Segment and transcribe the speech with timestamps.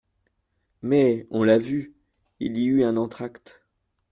[0.81, 1.93] Mais, on l'a vu,
[2.39, 3.63] il y eut un entr'acte.